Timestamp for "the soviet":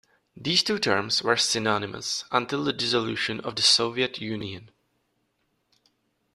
3.55-4.19